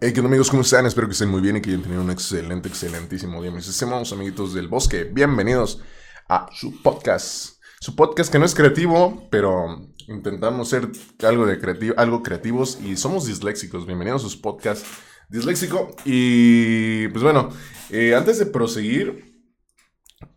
[0.00, 0.50] Hey, ¿qué onda amigos?
[0.50, 0.84] ¿Cómo están?
[0.86, 3.52] Espero que estén muy bien y que hayan tenido un excelente, excelentísimo día.
[3.52, 5.80] Mis estimados amiguitos del bosque, bienvenidos
[6.28, 7.60] a su podcast.
[7.80, 10.90] Su podcast que no es creativo, pero intentamos ser
[11.22, 13.86] algo, de creativo, algo creativos y somos disléxicos.
[13.86, 14.84] Bienvenidos a su podcast
[15.28, 15.94] disléxico.
[16.04, 17.50] Y pues bueno,
[17.90, 19.40] eh, antes de proseguir,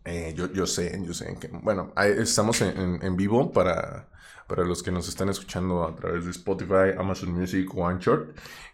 [0.04, 4.10] eh, yo, yo, sé, yo sé que, bueno, estamos en vivo para
[4.46, 7.88] para los que nos están escuchando a través de Spotify, Amazon Music o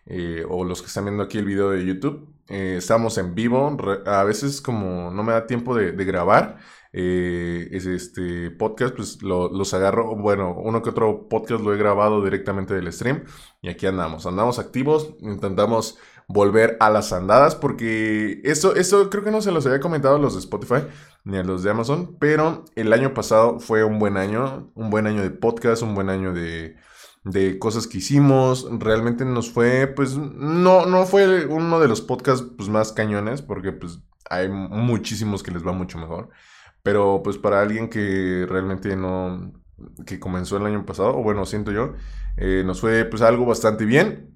[0.07, 2.29] eh, o los que están viendo aquí el video de YouTube.
[2.49, 6.58] Eh, estamos en vivo, a veces como no me da tiempo de, grabar,
[6.93, 12.22] eh, es este podcast, pues los agarro, bueno, uno que otro podcast lo he grabado
[12.22, 13.25] directamente del stream
[13.63, 15.99] y aquí andamos, andamos activos, intentamos
[16.32, 20.18] volver a las andadas porque eso, eso creo que no se los había comentado a
[20.18, 20.86] los de Spotify,
[21.25, 25.07] ni a los de Amazon, pero el año pasado fue un buen año, un buen
[25.07, 26.77] año de podcast, un buen año de,
[27.25, 32.46] de cosas que hicimos, realmente nos fue, pues, no, no fue uno de los podcasts
[32.56, 36.30] pues, más cañones, porque pues hay muchísimos que les va mucho mejor,
[36.83, 39.52] pero pues para alguien que realmente no,
[40.06, 41.92] que comenzó el año pasado, o bueno, siento yo,
[42.39, 44.33] eh, nos fue pues algo bastante bien,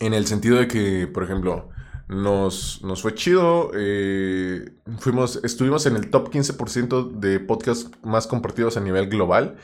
[0.00, 1.70] en el sentido de que, por ejemplo,
[2.08, 3.70] nos, nos fue chido.
[3.74, 9.56] Eh, fuimos, estuvimos en el top 15% de podcasts más compartidos a nivel global.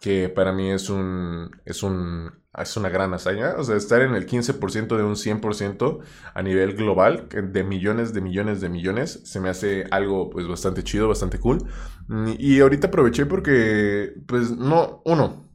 [0.00, 1.50] Que para mí es un.
[1.64, 2.32] es un.
[2.56, 3.54] es una gran hazaña.
[3.58, 6.00] O sea, estar en el 15% de un 100%
[6.34, 10.84] a nivel global, de millones, de millones, de millones, se me hace algo pues bastante
[10.84, 11.58] chido, bastante cool.
[12.38, 15.49] Y ahorita aproveché porque, pues, no, uno,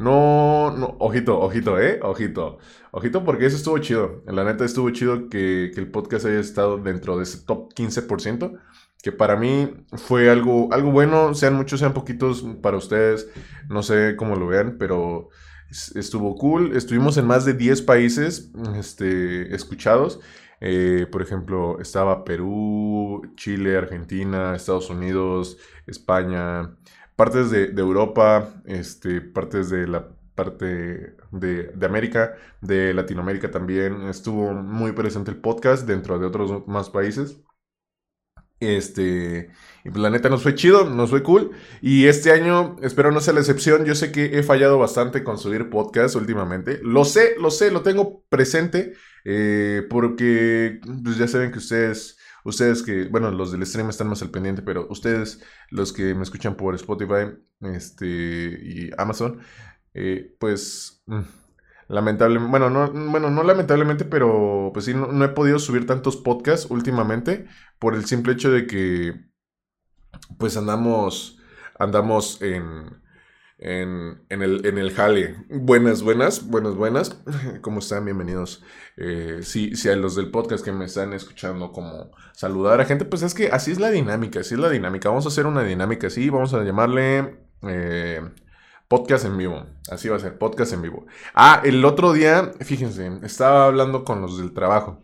[0.00, 2.56] no, no, ojito, ojito, eh, ojito.
[2.90, 4.22] Ojito porque eso estuvo chido.
[4.26, 8.58] La neta estuvo chido que, el podcast haya estado dentro de ese top 15%,
[9.02, 13.28] que para mí fue algo, algo bueno, sean muchos, sean poquitos para ustedes,
[13.68, 15.28] no sé cómo lo vean, pero
[15.68, 16.74] estuvo cool.
[16.74, 20.18] Estuvimos en más de 10 países este, escuchados.
[20.62, 26.74] Eh, por ejemplo, estaba Perú, Chile, Argentina, Estados Unidos, España,
[27.20, 34.08] partes de, Europa, este, partes de la parte de, América, de Latinoamérica también.
[34.08, 37.36] Estuvo muy presente el podcast dentro de otros más países.
[38.58, 39.50] Este,
[39.84, 41.50] y pues la neta nos fue chido, nos fue cool.
[41.82, 43.84] Y este año, espero no sea la excepción.
[43.84, 46.80] Yo sé que he fallado bastante con subir podcast últimamente.
[46.82, 48.94] Lo sé, lo sé, lo tengo presente.
[49.26, 54.22] Eh, porque pues ya saben que ustedes Ustedes que, bueno, los del stream están más
[54.22, 59.40] al pendiente, pero ustedes, los que me escuchan por Spotify este, y Amazon,
[59.94, 61.20] eh, pues mm,
[61.88, 66.70] lamentablemente, bueno no, bueno, no lamentablemente, pero pues sí, no, he podido subir tantos podcasts
[66.70, 67.46] últimamente
[67.78, 69.26] por el simple hecho de que,
[70.38, 71.38] pues andamos,
[71.78, 72.99] andamos en
[73.60, 75.36] en, el, en el jale.
[75.50, 77.22] Buenas, buenas, buenas, buenas.
[77.60, 78.04] ¿Cómo están?
[78.06, 78.62] Bienvenidos.
[78.96, 83.04] Eh, sí, sí, a los del podcast que me están escuchando, como saludar a gente,
[83.04, 85.10] pues es que así es la dinámica, así es la dinámica.
[85.10, 88.22] Vamos a hacer una dinámica así, vamos a llamarle eh,
[88.88, 89.66] podcast en vivo.
[89.90, 91.06] Así va a ser, podcast en vivo.
[91.34, 95.02] Ah, el otro día, fíjense, estaba hablando con los del trabajo.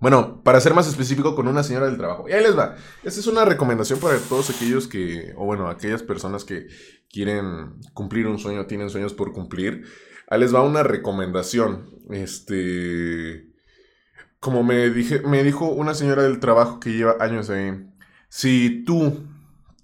[0.00, 2.28] Bueno, para ser más específico, con una señora del trabajo.
[2.28, 2.76] Y ahí les va.
[3.02, 6.66] Esta es una recomendación para todos aquellos que, o bueno, aquellas personas que
[7.10, 9.84] quieren cumplir un sueño, tienen sueños por cumplir.
[10.28, 11.90] Ahí les va una recomendación.
[12.10, 13.52] Este.
[14.38, 17.90] Como me, dije, me dijo una señora del trabajo que lleva años ahí.
[18.28, 19.26] Si tú,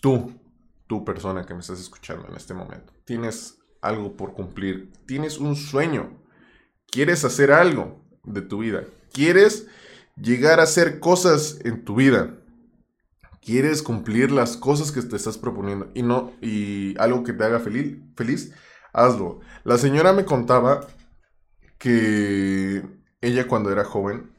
[0.01, 0.39] tú,
[0.87, 5.57] tú persona que me estás escuchando en este momento, tienes algo por cumplir, tienes un
[5.57, 6.23] sueño,
[6.91, 9.67] quieres hacer algo de tu vida, quieres
[10.17, 12.39] llegar a hacer cosas en tu vida.
[13.41, 17.59] Quieres cumplir las cosas que te estás proponiendo y no y algo que te haga
[17.59, 18.53] feliz, feliz,
[18.93, 19.41] hazlo.
[19.65, 20.87] La señora me contaba
[21.79, 22.83] que
[23.21, 24.31] ella cuando era joven,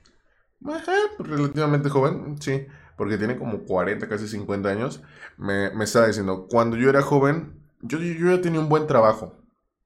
[1.19, 2.65] relativamente joven, sí,
[2.97, 5.01] porque tiene como 40, casi 50 años,
[5.37, 9.37] me, me estaba diciendo, cuando yo era joven, yo, yo ya tenía un buen trabajo,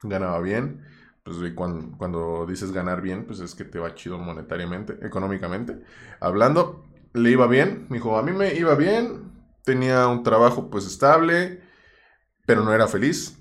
[0.03, 0.83] ganaba bien,
[1.27, 5.79] pues cuando, dices ganar bien, pues es que te va chido monetariamente, económicamente.
[6.21, 9.31] Hablando, le iba bien, me dijo, a mí me iba bien,
[9.65, 11.61] tenía un trabajo pues estable,
[12.45, 13.37] pero no era feliz.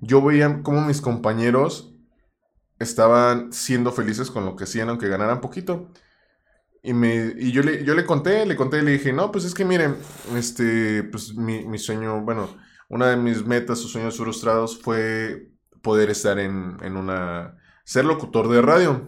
[0.00, 1.94] Yo veía como mis compañeros
[2.78, 5.90] estaban siendo felices con lo que hacían, aunque ganaran poquito.
[6.82, 9.44] Y, me, y yo, le, yo le conté, le conté y le dije, no, pues
[9.44, 9.96] es que miren,
[10.36, 12.48] este, pues mi, mi sueño, bueno,
[12.88, 15.53] una de mis metas o sueños frustrados fue
[15.84, 17.58] poder estar en, una...
[17.84, 19.06] ser locutor de radio.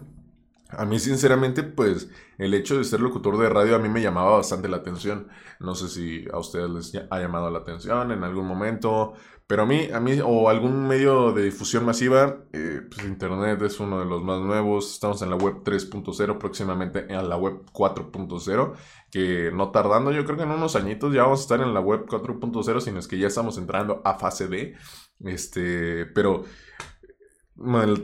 [0.69, 4.37] a mí, sinceramente, pues el hecho de ser locutor de radio a mí me llamaba
[4.37, 5.27] bastante la atención.
[5.59, 9.15] No sé si a ustedes les ha llamado la atención en algún momento,
[9.47, 13.79] pero a mí, a mí o algún medio de difusión masiva, eh, pues Internet es
[13.79, 14.93] uno de los más nuevos.
[14.93, 18.73] Estamos en la web 3.0, próximamente en la web 4.0,
[19.09, 21.79] que no tardando, yo creo que en unos añitos ya vamos a estar en la
[21.79, 24.75] web 4.0, sino es que ya estamos entrando a fase B.
[25.19, 26.45] Este, pero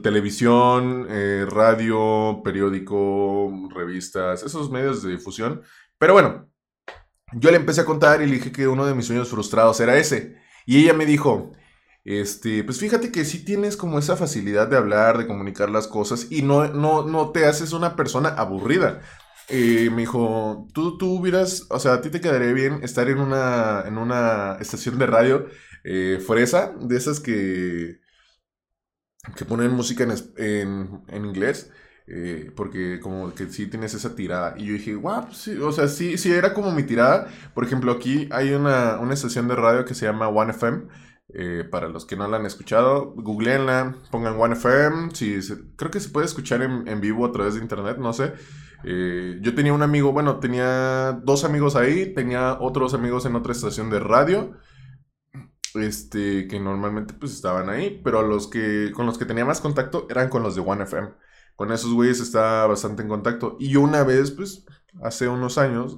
[0.02, 5.62] televisión, eh, radio, periódico, revistas, esos medios de difusión.
[5.98, 6.50] Pero bueno,
[7.34, 9.98] yo le empecé a contar y le dije que uno de mis sueños frustrados era
[9.98, 10.38] ese.
[10.66, 11.52] Y ella me dijo,
[12.04, 16.28] este, pues fíjate que sí tienes como esa facilidad de hablar, de comunicar las cosas
[16.32, 19.02] y no, no, no te haces una persona aburrida.
[19.50, 23.20] Eh, me dijo, tú, tú hubieras, o sea, a ti te quedaría bien estar en
[23.20, 25.48] una, en una estación de radio
[25.84, 28.04] eh, fresa, de esas que
[29.36, 31.72] que ponen música en, en, inglés.
[32.06, 34.56] Eh, porque como que sí tienes esa tirada.
[34.58, 37.28] Y yo dije, guau, sí, o sea, sí, sí era como mi tirada.
[37.54, 40.84] Por ejemplo, aquí hay una, una estación de radio que se llama One FM.
[41.36, 45.16] Eh, para los que no la han escuchado, googleenla, pongan One FM.
[45.16, 45.40] Si
[45.78, 48.34] creo que se puede escuchar en, en, vivo a través de internet, no sé.
[48.84, 53.54] Eh, yo tenía un amigo, bueno, tenía dos amigos ahí, tenía otros amigos en otra
[53.54, 54.58] estación de radio
[55.76, 60.08] este, que normalmente pues estaban ahí, pero los que, con los que tenía más contacto
[60.10, 61.10] eran con los de One FM.
[61.56, 63.58] Con esos güeyes estaba bastante en contacto.
[63.60, 64.66] Y una vez, pues,
[65.04, 65.98] hace unos años,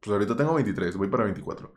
[0.00, 1.74] pues ahorita tengo 23, voy para 24.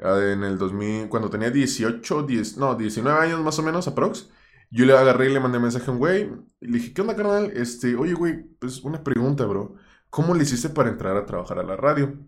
[0.00, 4.30] Ah, en el 2000, cuando tenía 18, 10, no, 19 años más o menos, aprox,
[4.70, 6.30] yo le agarré y le mandé mensaje a un güey.
[6.60, 7.52] Le dije, ¿qué onda, carnal?
[7.54, 9.74] Este, oye, güey, pues una pregunta, bro.
[10.10, 12.18] ¿Cómo le hiciste para entrar a trabajar a la radio?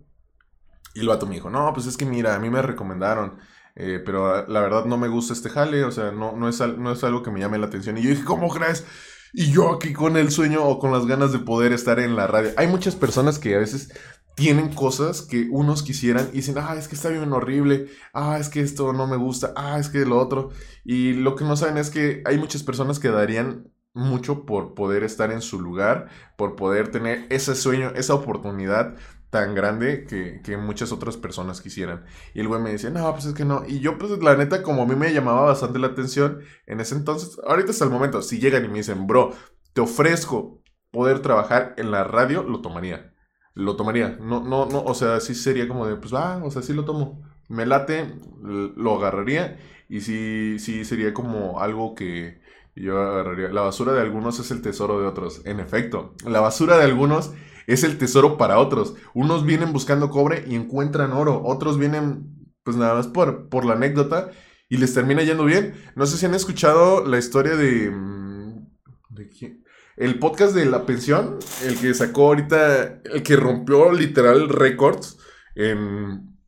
[0.94, 3.38] Y el vato me dijo, no, pues es que mira, a mí me recomendaron
[3.76, 6.60] eh, pero ah, la verdad no me gusta este jale, o sea, no, no, es,
[6.60, 7.96] no es algo que me llame la atención.
[7.98, 8.84] Y yo dije, ¿cómo crees?
[9.32, 12.26] Y yo aquí con el sueño o con las ganas de poder estar en la
[12.26, 12.50] radio.
[12.56, 13.92] Hay muchas personas que a veces
[14.40, 18.48] tienen cosas que unos quisieran y dicen, ah, es que está bien horrible, ah, es
[18.48, 20.48] que esto no me gusta, ah, es que lo otro.
[20.82, 25.04] Y lo que no saben es que hay muchas personas que darían mucho por poder
[25.04, 26.08] estar en su lugar,
[26.38, 28.96] por poder tener ese sueño, esa oportunidad
[29.28, 32.06] tan grande que, muchas otras personas quisieran.
[32.32, 33.64] Y el güey me decía, no, pues es que no.
[33.68, 36.94] Y yo, pues la neta, como a mí me llamaba bastante la atención en ese
[36.94, 39.34] entonces, ahorita hasta el momento, si llegan y me dicen, bro,
[39.74, 43.09] te ofrezco poder trabajar en la radio, lo tomaría.
[43.54, 44.16] Lo tomaría.
[44.20, 46.84] No, no, no, o sea, sí sería como de, pues va, o sea, sí lo
[46.84, 47.22] tomo.
[47.48, 49.58] Me late, lo agarraría.
[49.88, 52.40] Y sí, sí sería como algo que
[52.76, 53.48] yo agarraría.
[53.48, 55.42] La basura de algunos es el tesoro de otros.
[55.44, 57.32] En efecto, la basura de algunos
[57.66, 58.94] es el tesoro para otros.
[59.14, 63.74] Unos vienen buscando cobre y encuentran oro, otros vienen pues nada más por, por la
[63.74, 64.30] anécdota
[64.68, 65.74] y les termina yendo bien.
[65.96, 67.90] No sé si han escuchado la historia de...
[67.90, 68.66] Mm,
[69.10, 69.64] ¿De quién?
[70.00, 75.18] El podcast de la pensión, el que sacó ahorita, el que rompió literal récords
[75.54, 76.38] en,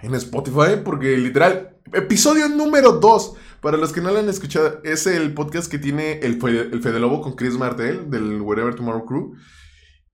[0.00, 3.34] en Spotify, porque literal, episodio número 2.
[3.60, 7.00] Para los que no lo han escuchado, es el podcast que tiene el, el Fede
[7.00, 9.34] Lobo con Chris Martel del Wherever Tomorrow Crew.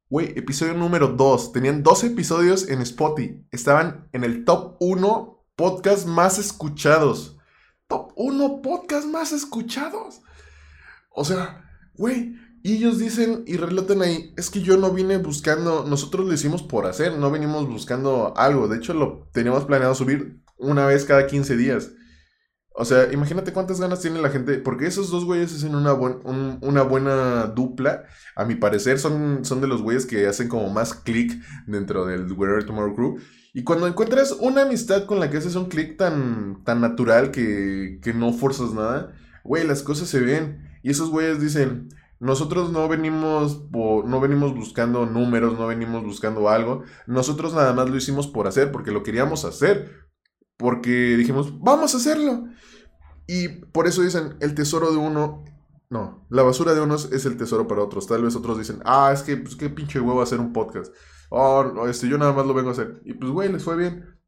[0.09, 1.53] Güey, episodio número 2.
[1.53, 3.47] Tenían dos episodios en Spotify.
[3.53, 7.39] Estaban en el top 1 podcast más escuchados.
[7.87, 10.21] Top 1 podcast más escuchados.
[11.11, 11.65] O sea,
[11.95, 12.48] güey.
[12.63, 16.63] Y ellos dicen y relatan ahí, es que yo no vine buscando, nosotros lo hicimos
[16.63, 18.69] por hacer, no venimos buscando algo.
[18.69, 21.93] De hecho, lo teníamos planeado subir una vez cada 15 días.
[22.81, 26.83] O sea, imagínate cuántas ganas tiene la gente, porque esos dos güeyes hacen una, una
[26.83, 28.05] buena dupla.
[28.37, 32.33] A mi parecer son, son de los güeyes que hacen como más click dentro del
[32.33, 33.17] Wherever Tomorrow Crew.
[33.53, 37.99] Y cuando encuentras una amistad con la que haces un click tan, tan natural que,
[38.01, 40.69] que no forzas nada, güey, las cosas se ven.
[40.85, 41.89] Y esos güeyes dicen,
[42.21, 46.83] nosotros no venimos, no venimos buscando números, no venimos buscando algo.
[47.07, 50.09] Nosotros nada más lo hicimos por hacer, porque lo queríamos hacer.
[50.57, 52.49] Porque dijimos, vamos a hacerlo.
[53.29, 55.45] Y por eso dicen, el tesoro de uno,
[55.91, 58.09] no, la basura de unos es el tesoro para otros.
[58.09, 60.93] Tal vez otros dicen, ah, es que, pues qué pinche huevo hacer un podcast.
[61.31, 63.01] Oh, este, yo nada más lo vengo a hacer.
[63.05, 64.19] Y pues, güey, les fue bien.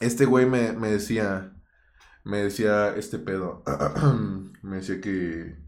[0.00, 1.54] Este güey me, me decía,
[2.24, 3.62] me decía este pedo.
[4.62, 5.61] me decía que,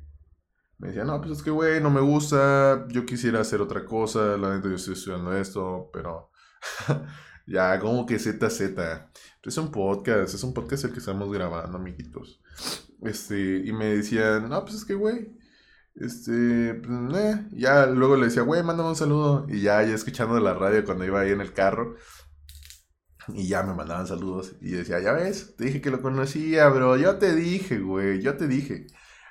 [0.78, 4.36] me decía, no, pues es que, güey, no me gusta, yo quisiera hacer otra cosa,
[4.36, 6.30] la neta yo estoy estudiando esto, pero
[7.46, 8.60] ya, como que ZZ.
[9.42, 12.40] Es un podcast, es un podcast el que estamos grabando, amiguitos.
[13.02, 15.36] Este, y me decían, no, pues es que, güey,
[15.94, 17.46] este, pues, eh.
[17.52, 19.46] ya luego le decía, güey, mándame un saludo.
[19.48, 21.96] Y ya, ya escuchando la radio cuando iba ahí en el carro.
[23.28, 24.56] Y ya me mandaban saludos.
[24.60, 26.96] Y decía, ya ves, te dije que lo conocía, bro.
[26.96, 28.86] Yo te dije, güey, yo te dije.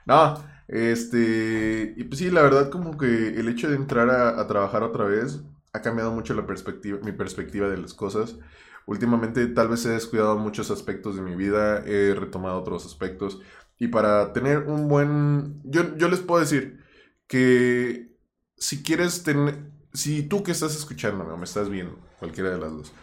[0.06, 0.36] No,
[0.68, 5.06] Este, y pues sí, la verdad como que el hecho de entrar a, trabajar otra
[5.06, 5.42] vez
[5.74, 8.38] ha cambiado mucho la perspectiva, mi perspectiva de las cosas.
[8.86, 13.42] Últimamente tal vez he descuidado muchos aspectos de mi vida, he retomado otros aspectos.
[13.80, 15.62] Y para tener un buen...
[15.64, 16.80] Yo, yo les puedo decir
[17.28, 18.16] que
[18.58, 19.72] si quieres tener...
[19.94, 22.94] Si tú que estás escuchándome o me estás viendo, cualquiera de las dos,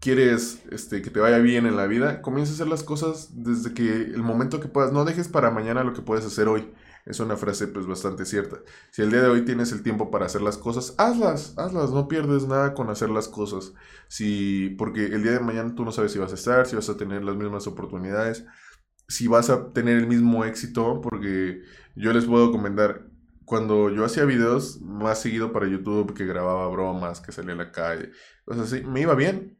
[0.00, 3.72] quieres este, que te vaya bien en la vida, comienza a hacer las cosas desde
[3.72, 4.92] que el momento que puedas.
[4.92, 6.70] No dejes para mañana lo que puedes hacer hoy.
[7.04, 8.60] Es una frase pues bastante cierta.
[8.90, 12.08] Si el día de hoy tienes el tiempo para hacer las cosas, hazlas, hazlas, no
[12.08, 13.74] pierdes nada con hacer las cosas.
[14.08, 16.88] Si, porque el día de mañana tú no sabes si vas a estar, si vas
[16.88, 18.46] a tener las mismas oportunidades,
[19.06, 21.62] si vas a tener el mismo éxito, porque
[21.94, 23.06] yo les puedo comentar,
[23.44, 27.70] cuando yo hacía videos más seguido para YouTube, que grababa bromas, que salía a la
[27.70, 28.12] calle,
[28.46, 29.58] cosas así, me iba bien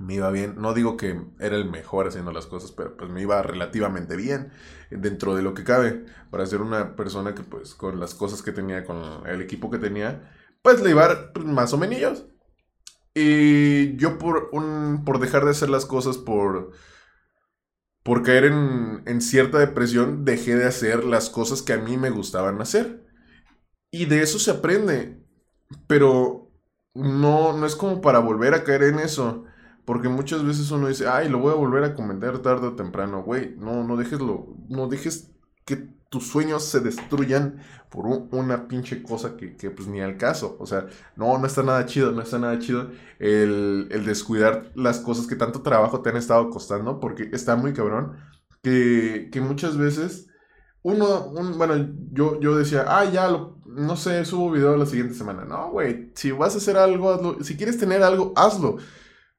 [0.00, 0.54] me iba bien.
[0.60, 4.52] No digo que era el mejor haciendo las cosas, pero pues me iba relativamente bien
[4.90, 6.04] dentro de lo que cabe.
[6.30, 9.78] Para ser una persona que pues con las cosas que tenía, con el equipo que
[9.78, 10.30] tenía,
[10.62, 12.26] pues le iba pues, más o menos.
[13.14, 16.72] Y yo por, un, por dejar de hacer las cosas, por,
[18.02, 22.10] por caer en, en cierta depresión, dejé de hacer las cosas que a mí me
[22.10, 23.06] gustaban hacer.
[23.90, 25.24] Y de eso se aprende.
[25.88, 26.52] Pero
[26.94, 29.44] no, no es como para volver a caer en eso.
[29.84, 33.22] Porque muchas veces uno dice, ay, lo voy a volver a comentar tarde o temprano,
[33.22, 33.54] güey.
[33.58, 35.30] No, no dejes lo, no dejes
[35.64, 35.76] que
[36.08, 37.60] tus sueños se destruyan
[37.90, 40.56] por una pinche cosa que, que, pues ni al caso.
[40.60, 40.86] O sea,
[41.16, 45.36] no, no está nada chido, no está nada chido el, el descuidar las cosas que
[45.36, 48.16] tanto trabajo te han estado costando, porque está muy cabrón
[48.62, 50.28] que, que muchas veces
[50.82, 51.74] uno, bueno,
[52.12, 55.44] yo, yo decía, ah, ya, lo, no sé, subo video la siguiente semana.
[55.44, 57.42] No, güey, si vas a hacer algo, hazlo.
[57.42, 58.76] Si quieres tener algo, hazlo.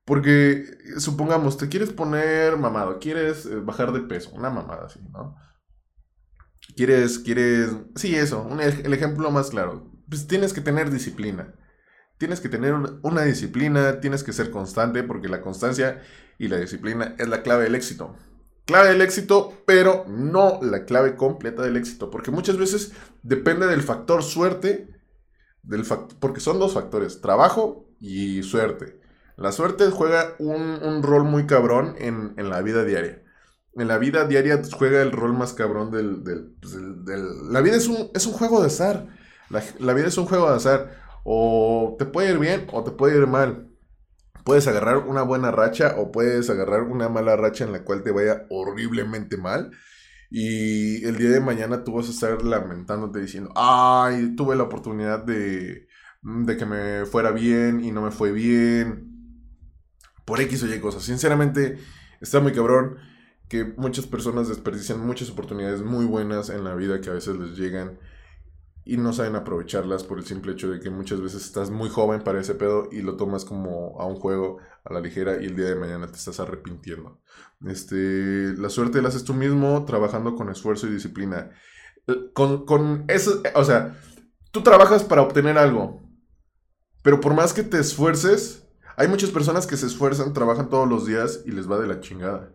[0.05, 0.65] Porque,
[1.00, 5.35] supongamos, te quieres poner mamado, quieres eh, bajar de peso, una mamada así, ¿no?
[6.75, 9.91] Quieres, quieres, sí, eso, el ejemplo más claro.
[10.07, 11.55] Pues tienes que tener disciplina.
[12.17, 16.01] Tienes que tener una disciplina, tienes que ser constante, porque la constancia
[16.38, 18.15] y la disciplina es la clave del éxito.
[18.65, 23.81] Clave del éxito, pero no la clave completa del éxito, porque muchas veces depende del
[23.81, 24.88] factor suerte,
[25.62, 25.83] del
[26.19, 29.00] porque son dos factores, trabajo y suerte.
[29.38, 33.22] La suerte juega un, rol muy cabrón en, la vida diaria.
[33.74, 36.54] En la vida diaria juega el rol más cabrón del...
[36.62, 39.08] Pues, la vida es un, es un juego de azar.
[39.50, 41.01] La, vida es un juego de azar.
[41.25, 43.70] O te puede ir bien o te puede ir mal.
[44.46, 48.12] Puedes agarrar una buena racha o puedes agarrar una mala racha en la cual te
[48.12, 49.72] vaya horriblemente mal.
[50.30, 55.24] Y el día de mañana tú vas a estar lamentándote diciendo, ay, tuve la oportunidad
[55.24, 55.88] de,
[56.22, 59.14] de que me fuera bien y no me fue bien
[60.25, 61.03] por X o Y cosas.
[61.03, 61.77] Sinceramente,
[62.20, 62.98] está muy cabrón
[63.48, 67.58] que muchas personas desperdician muchas oportunidades muy buenas en la vida que a veces les
[67.58, 68.00] llegan
[68.84, 72.22] y no saben aprovecharlas por el simple hecho de que muchas veces estás muy joven
[72.22, 75.55] para ese pedo y lo tomas como a un juego a la ligera y el
[75.55, 77.20] día de mañana te estás arrepintiendo.
[77.65, 81.50] Este, la suerte la haces tú mismo trabajando con esfuerzo y disciplina.
[82.34, 84.00] Con, con eso, o sea,
[84.51, 86.03] tú trabajas para obtener algo,
[87.01, 88.64] pero por más que te esfuerces,
[88.97, 91.99] hay muchas personas que se esfuerzan, trabajan todos los días y les va de la
[91.99, 92.51] chingada.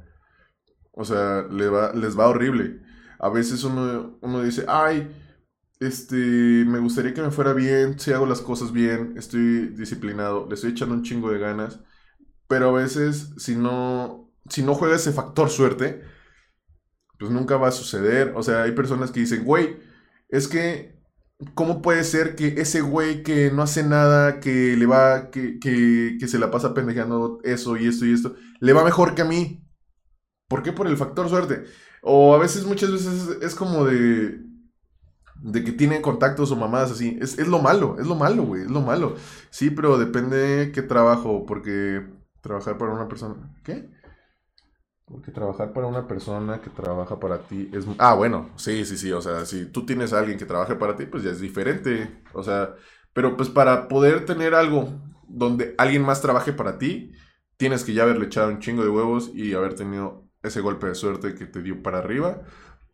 [0.92, 2.82] O sea, les va, horrible.
[3.18, 5.14] A veces uno, uno dice, ay,
[5.80, 10.54] este, me gustaría que me fuera bien, si hago las cosas bien, estoy disciplinado, le
[10.54, 11.80] estoy echando un chingo de ganas.
[12.48, 16.02] Pero a veces, si no, si no juega ese factor suerte,
[17.18, 18.32] pues nunca va a suceder.
[18.36, 19.78] O sea, hay personas que dicen, güey,
[20.28, 20.99] es que
[21.54, 26.28] ¿Cómo puede ser que ese güey que no hace nada, que le va, que, que,
[26.28, 29.66] se la pasa pendejando eso y esto y esto, le va mejor que a mí?
[30.48, 30.72] ¿Por qué?
[30.72, 31.64] Por el factor suerte.
[32.02, 34.40] O a veces, muchas veces es, como de,
[35.42, 37.16] de que tiene contactos o mamadas así.
[37.22, 39.14] Es, es lo malo, es lo malo, güey, es lo malo.
[39.50, 42.06] Sí, pero depende qué trabajo, porque
[42.42, 43.36] trabajar para una persona...
[43.64, 43.88] ¿Qué?
[45.10, 47.84] Porque trabajar para una persona que trabaja para ti es...
[47.98, 49.10] Ah, bueno, sí, sí, sí.
[49.10, 52.22] O sea, si tú tienes a alguien que trabaje para ti, pues ya es diferente.
[52.32, 52.76] O sea,
[53.12, 54.88] pero pues para poder tener algo
[55.26, 57.12] donde alguien más trabaje para ti,
[57.56, 60.94] tienes que ya haberle echado un chingo de huevos y haber tenido ese golpe de
[60.94, 62.42] suerte que te dio para arriba.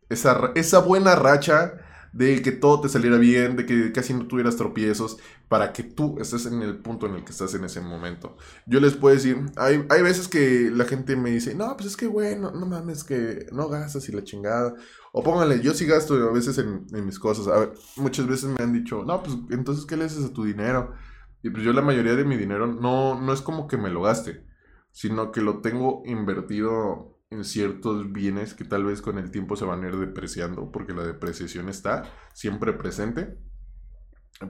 [0.08, 1.74] Esa, esa buena racha
[2.16, 5.18] de que todo te saliera bien, de que casi no tuvieras tropiezos,
[5.48, 8.38] para que tú estés en el punto en el que estás en ese momento.
[8.66, 11.96] Yo les puedo decir, hay, hay veces que la gente me dice, no, pues es
[11.96, 14.74] que, bueno, no, mames, que no gastas y la chingada.
[15.12, 17.48] O pónganle, yo sí gasto a veces en, mis cosas.
[17.48, 20.44] A ver, muchas veces me han dicho, no, pues entonces, ¿qué le haces a tu
[20.44, 20.94] dinero?
[21.42, 24.00] Y pues yo la mayoría de mi dinero no, no es como que me lo
[24.02, 24.42] gaste,
[24.90, 29.84] sino que lo tengo invertido ciertos bienes que tal vez con el tiempo se van
[29.84, 33.38] a ir depreciando, porque la depreciación está siempre presente.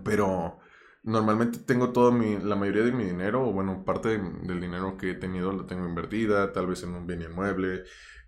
[0.04, 0.58] Pero
[1.02, 5.12] normalmente tengo todo mi, la mayoría de mi dinero, o bueno, parte del dinero que
[5.12, 7.84] he tenido lo tengo invertida, tal vez en un bien inmueble,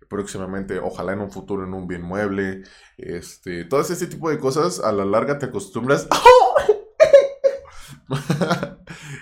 [0.09, 2.63] próximamente, ojalá en un futuro en un bien mueble,
[2.97, 6.07] este, todo ese tipo de cosas, a la larga te acostumbras.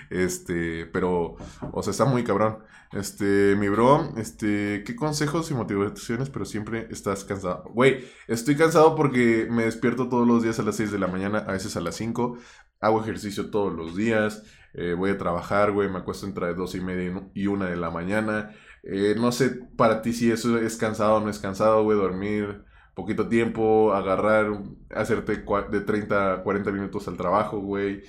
[0.09, 1.35] este, pero,
[1.71, 2.59] o sea, está muy cabrón.
[2.93, 6.29] Este, mi bro, este, ¿qué consejos y motivaciones?
[6.29, 7.63] Pero siempre estás cansado.
[7.73, 11.39] Güey, estoy cansado porque me despierto todos los días a las 6 de la mañana,
[11.39, 12.37] a veces a las 5.
[12.79, 14.43] Hago ejercicio todos los días.
[14.73, 17.91] Eh, voy a trabajar, güey, me acuesto entre 2 y media y 1 de la
[17.91, 18.51] mañana.
[18.83, 22.67] Eh, no sé para ti si eso es cansado o no es cansado, güey, dormir
[22.97, 24.47] poquito tiempo, agarrar,
[24.89, 28.01] hacerte de 30 a 40 minutos al trabajo, güey.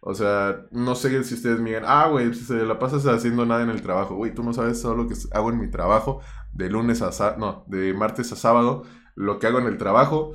[0.00, 3.62] O sea, no sé si ustedes me digan, ah, güey, se la pasas haciendo nada
[3.62, 6.20] en el trabajo, güey, tú no sabes todo lo que hago en mi trabajo,
[6.52, 8.84] de lunes a, no, de martes a sábado,
[9.16, 10.32] lo que hago en el trabajo,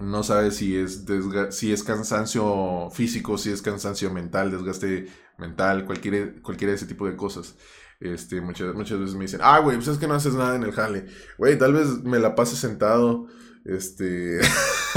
[0.00, 1.04] no sabes si es,
[1.50, 5.06] si es cansancio físico, si es cansancio mental, desgaste
[5.38, 7.56] mental, cualquier, cualquiera de ese tipo de cosas.
[8.00, 10.62] Este, muchas, muchas veces me dicen, ah, güey, pues es que no haces nada en
[10.62, 11.06] el jale.
[11.36, 13.26] Güey, tal vez me la pase sentado.
[13.68, 14.40] Este.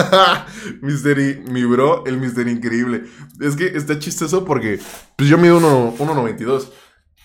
[0.82, 3.04] Mister, mi bro, el Mister Increíble.
[3.40, 4.80] Es que está chistoso porque,
[5.18, 6.72] pues yo mido 1.92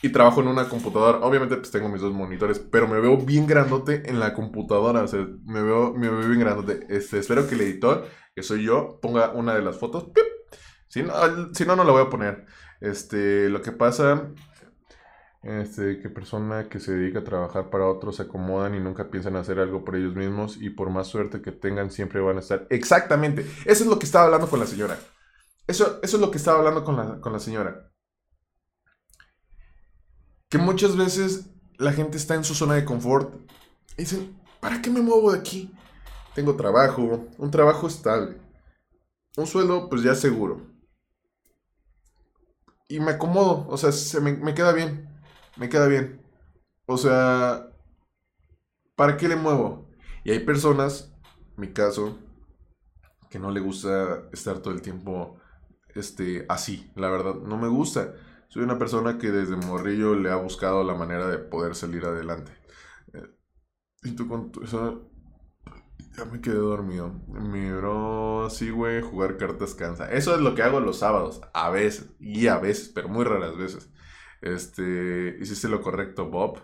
[0.02, 1.18] y trabajo en una computadora.
[1.18, 5.02] Obviamente, pues tengo mis dos monitores, pero me veo bien grandote en la computadora.
[5.02, 6.84] O sea, me veo, me veo bien grandote.
[6.88, 10.08] Este, espero que el editor, que soy yo, ponga una de las fotos.
[10.88, 11.12] Si no,
[11.54, 12.44] si no, no la voy a poner.
[12.80, 14.32] Este, lo que pasa
[15.46, 19.36] este, que persona que se dedica a trabajar para otros se acomodan y nunca piensan
[19.36, 22.66] hacer algo por ellos mismos y por más suerte que tengan siempre van a estar.
[22.68, 24.98] Exactamente, eso es lo que estaba hablando con la señora.
[25.68, 27.92] Eso, eso es lo que estaba hablando con la, con la señora.
[30.48, 33.32] Que muchas veces la gente está en su zona de confort
[33.96, 35.72] y dicen, ¿para qué me muevo de aquí?
[36.34, 38.36] Tengo trabajo, un trabajo estable,
[39.36, 40.60] un sueldo pues ya seguro.
[42.88, 45.15] Y me acomodo, o sea, se me, me queda bien
[45.56, 46.20] me queda bien.
[46.86, 47.70] O sea,
[48.94, 49.88] ¿para qué le muevo?
[50.24, 51.12] Y hay personas,
[51.56, 52.18] mi caso,
[53.30, 55.38] que no le gusta estar todo el tiempo
[55.94, 58.14] este, así, la verdad, no me gusta.
[58.48, 62.52] Soy una persona que desde morrillo le ha buscado la manera de poder salir adelante.
[63.14, 63.26] Eh,
[64.04, 65.10] y tú con eso,
[66.16, 67.12] ya me quedé dormido.
[67.28, 70.10] Mi bro, sí, güey, jugar cartas cansa.
[70.10, 73.56] Eso es lo que hago los sábados, a veces, y a veces, pero muy raras
[73.56, 73.90] veces.
[74.54, 76.60] Este, hiciste lo correcto, Bob.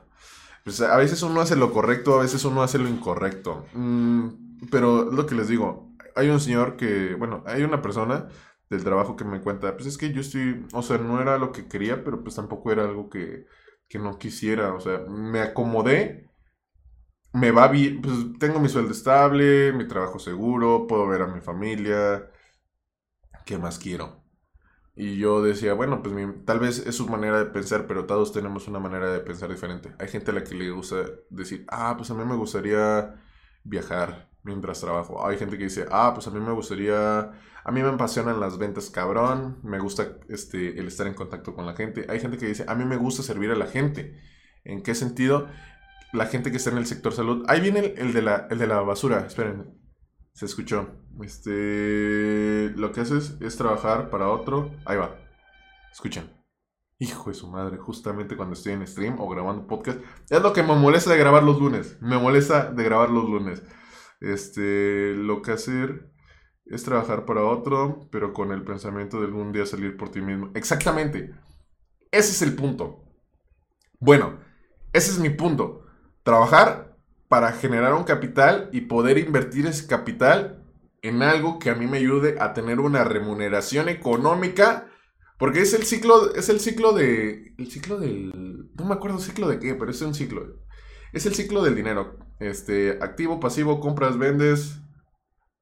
[0.64, 3.64] Pues a veces uno hace lo correcto, a veces uno hace lo incorrecto.
[3.74, 8.28] Mm, pero lo que les digo, hay un señor que, bueno, hay una persona
[8.70, 11.52] del trabajo que me cuenta, pues es que yo estoy, o sea, no era lo
[11.52, 13.46] que quería, pero pues tampoco era algo que,
[13.88, 16.30] que no quisiera, o sea, me acomodé,
[17.32, 21.40] me va bien, pues tengo mi sueldo estable, mi trabajo seguro, puedo ver a mi
[21.40, 22.30] familia,
[23.44, 24.21] ¿qué más quiero?
[24.94, 28.68] Y yo decía, bueno, pues tal vez es su manera de pensar, pero todos tenemos
[28.68, 29.94] una manera de pensar diferente.
[29.98, 30.96] Hay gente a la que le gusta
[31.30, 33.14] decir, ah, pues a mí me gustaría
[33.64, 35.26] viajar mientras trabajo.
[35.26, 37.20] Hay gente que dice, ah, pues a mí me gustaría,
[37.64, 41.64] a mí me apasionan las ventas cabrón, me gusta este, el estar en contacto con
[41.66, 42.06] la gente.
[42.10, 44.20] Hay gente que dice, a mí me gusta servir a la gente.
[44.64, 45.48] ¿En qué sentido?
[46.12, 47.44] La gente que está en el sector salud.
[47.48, 49.81] Ahí viene el, de, la, el de la basura, esperen.
[50.34, 50.88] Se escuchó.
[51.22, 52.72] Este.
[52.76, 54.70] Lo que haces es trabajar para otro.
[54.84, 55.16] Ahí va.
[55.92, 56.30] Escuchen.
[56.98, 60.00] Hijo de su madre, justamente cuando estoy en stream o grabando podcast.
[60.30, 61.98] Es lo que me molesta de grabar los lunes.
[62.00, 63.62] Me molesta de grabar los lunes.
[64.20, 65.14] Este.
[65.14, 66.12] Lo que hacer
[66.66, 70.50] es trabajar para otro, pero con el pensamiento de algún día salir por ti mismo.
[70.54, 71.34] Exactamente.
[72.10, 73.04] Ese es el punto.
[73.98, 74.38] Bueno,
[74.92, 75.86] ese es mi punto.
[76.22, 76.91] Trabajar
[77.32, 80.62] para generar un capital y poder invertir ese capital
[81.00, 84.90] en algo que a mí me ayude a tener una remuneración económica.
[85.38, 87.54] Porque es el ciclo, es el ciclo de.
[87.56, 88.68] El ciclo del.
[88.74, 90.42] No me acuerdo ciclo de qué, pero es un ciclo.
[91.14, 92.18] Es el ciclo del dinero.
[92.38, 94.82] Este, activo, pasivo, compras, vendes,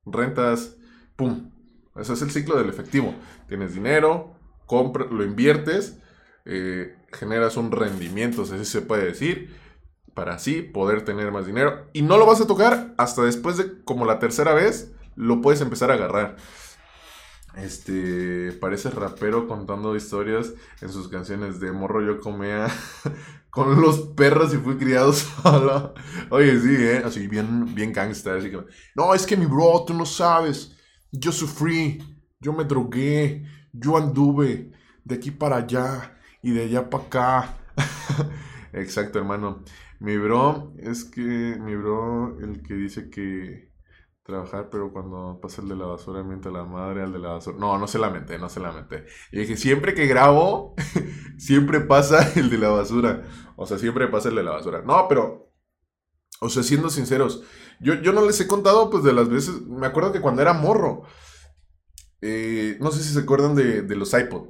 [0.05, 0.77] rentas,
[1.15, 1.53] pum.
[1.95, 3.15] Ese es el ciclo del efectivo.
[3.47, 4.35] Tienes dinero,
[4.67, 6.01] compra, lo inviertes,
[6.47, 9.55] eh, generas un rendimiento, así se puede decir
[10.15, 11.87] para así poder tener más dinero.
[11.93, 15.61] Y no lo vas a tocar hasta después de como la tercera vez, lo puedes
[15.61, 16.37] empezar a agarrar.
[17.57, 22.69] Este, parece rapero contando historias en sus canciones de morro yo comía
[23.51, 25.95] con los perros y fui criado solo.
[26.31, 27.03] Oye, sí, ¿eh?
[27.05, 28.39] Así bien, bien gangster.
[28.39, 30.77] Así que, no, es que mi bro, tú no sabes.
[31.11, 32.01] Yo sufrí,
[32.39, 34.71] yo me drogué, yo anduve
[35.05, 37.59] de aquí para allá y de allá para acá.
[38.73, 39.65] Exacto, hermano.
[40.01, 43.71] Mi bro, es que mi bro, el que dice que
[44.23, 47.59] trabajar, pero cuando pasa el de la basura, miente la madre al de la basura.
[47.59, 49.05] No, no se lamente, no se lamente.
[49.33, 50.75] Y dije, siempre que grabo,
[51.39, 53.23] siempre pasa el de la basura.
[53.57, 54.83] O sea, siempre pasa el de la basura.
[54.83, 55.53] No, pero,
[56.41, 57.43] o sea, siendo sinceros,
[57.81, 60.55] yo, yo no les he contado, pues, de las veces, me acuerdo que cuando era
[60.55, 61.03] morro,
[62.23, 64.49] eh, no sé si se acuerdan de, de los iPod.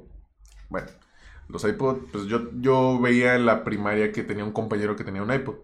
[0.69, 0.87] Bueno,
[1.51, 5.23] los iPod, pues yo, yo veía en la primaria que tenía un compañero que tenía
[5.23, 5.55] un iPod.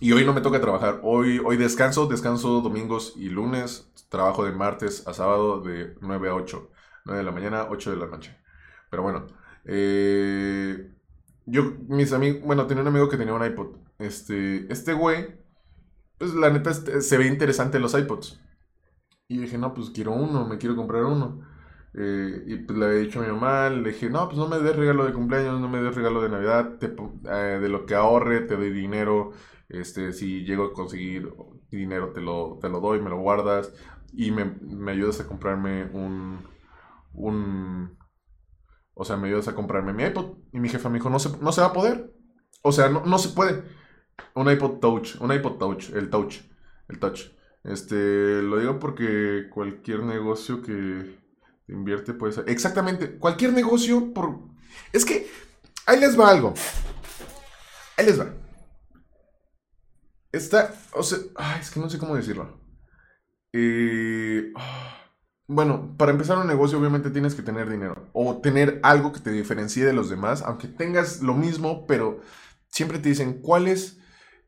[0.00, 1.00] Y hoy no me toca trabajar.
[1.02, 3.90] Hoy, hoy descanso, descanso domingos y lunes.
[4.08, 6.70] Trabajo de martes a sábado de 9 a 8.
[7.04, 8.36] 9 de la mañana, 8 de la noche.
[8.90, 9.26] Pero bueno.
[9.64, 10.92] Eh,
[11.46, 13.76] yo, mis amigos, bueno, tenía un amigo que tenía un iPod.
[13.98, 15.36] Este, este güey,
[16.18, 18.40] pues la neta se ve interesante los iPods.
[19.28, 21.40] Y dije, no, pues quiero uno, me quiero comprar uno.
[21.94, 24.58] Eh, y pues le había dicho a mi mamá, le dije, no, pues no me
[24.58, 28.40] des regalo de cumpleaños, no me des regalo de Navidad, eh, de lo que ahorre
[28.42, 29.32] te doy dinero,
[29.68, 31.32] este, si llego a conseguir
[31.70, 33.74] dinero te lo, te lo doy, me lo guardas
[34.12, 36.40] y me, me ayudas a comprarme un,
[37.14, 37.96] un,
[38.94, 40.38] o sea, me ayudas a comprarme mi iPod.
[40.52, 42.12] Y mi jefa me dijo, no se, no se va a poder.
[42.62, 43.64] O sea, no, no se puede.
[44.34, 46.40] Un iPod Touch, un iPod Touch, el Touch,
[46.88, 47.32] el Touch.
[47.64, 51.21] Este, lo digo porque cualquier negocio que
[51.68, 52.48] invierte puede ser.
[52.48, 54.38] Exactamente, cualquier negocio por...
[54.92, 55.30] Es que,
[55.86, 56.54] ahí les va algo.
[57.96, 58.34] Ahí les va.
[60.32, 61.18] Está, o sea,
[61.60, 62.58] es que no sé cómo decirlo.
[63.52, 64.50] Eh,
[65.46, 69.30] bueno, para empezar un negocio obviamente tienes que tener dinero o tener algo que te
[69.30, 72.20] diferencie de los demás, aunque tengas lo mismo, pero
[72.68, 73.98] siempre te dicen cuál es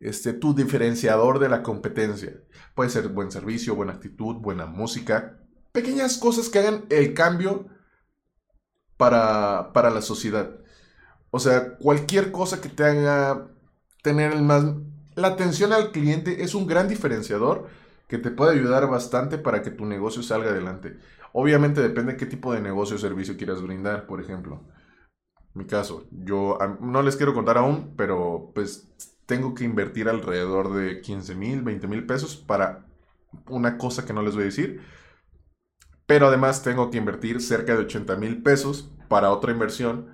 [0.00, 2.33] este, tu diferenciador de la competencia.
[2.74, 5.43] Puede ser buen servicio, buena actitud, buena música,
[5.75, 7.67] pequeñas cosas que hagan el cambio
[8.97, 10.51] para, para la sociedad.
[11.33, 13.49] O sea, cualquier cosa que te haga
[14.03, 14.65] tener el más...
[15.17, 17.67] La atención al cliente es un gran diferenciador
[18.07, 20.97] que te puede ayudar bastante para que tu negocio salga adelante.
[21.33, 24.63] Obviamente depende de qué tipo de negocio o servicio quieras brindar, por ejemplo.
[25.55, 28.93] Mi caso, yo no les quiero contar aún, pero pues
[29.27, 32.87] tengo que invertir alrededor de 15 mil, 20 mil pesos para
[33.49, 34.81] una cosa que no les voy a decir.
[36.07, 40.12] Pero además tengo que invertir cerca de 80 mil pesos para otra inversión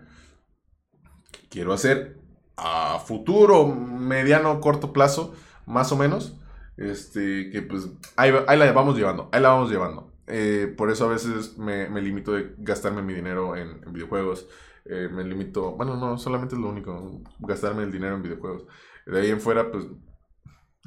[1.32, 2.18] que quiero hacer
[2.56, 5.34] a futuro, mediano, corto plazo,
[5.66, 6.36] más o menos.
[6.76, 10.12] Este, que pues ahí, la vamos llevando, ahí la vamos llevando.
[10.26, 14.48] Eh, por eso a veces me, limito de gastarme mi dinero en, videojuegos.
[14.84, 18.66] Eh, me limito, bueno, no, solamente es lo único, gastarme el dinero en videojuegos.
[19.06, 19.86] De ahí en fuera, pues,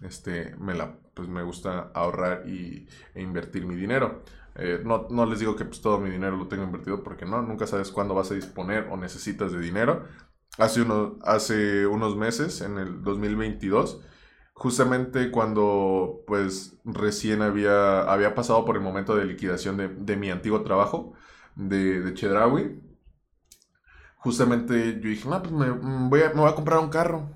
[0.06, 4.24] este, me, la, pues, me gusta ahorrar y, e invertir mi dinero.
[4.56, 7.42] Eh, no, no, les digo que pues, todo mi dinero lo tengo invertido porque no,
[7.42, 10.06] nunca sabes cuándo vas a disponer o necesitas de dinero.
[10.58, 14.02] Hace, uno, hace unos meses, en el 2022,
[14.54, 20.30] justamente cuando pues recién había, había pasado por el momento de liquidación de, de mi
[20.30, 21.14] antiguo trabajo
[21.56, 22.80] de, de Chedraui,
[24.18, 27.30] justamente yo dije, no, pues me voy, a, me voy a comprar un carro